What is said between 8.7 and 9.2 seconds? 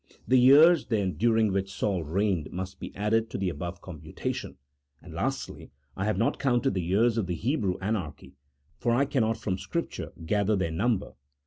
for I